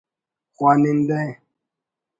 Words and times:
خوانندہ 0.55 1.21